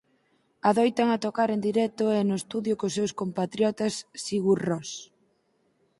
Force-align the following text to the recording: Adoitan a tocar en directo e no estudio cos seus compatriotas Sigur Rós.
Adoitan 0.69 1.09
a 1.11 1.17
tocar 1.25 1.49
en 1.55 1.61
directo 1.69 2.03
e 2.19 2.21
no 2.23 2.35
estudio 2.41 2.73
cos 2.79 2.95
seus 2.97 3.15
compatriotas 3.21 3.93
Sigur 4.25 4.57
Rós. 4.69 4.89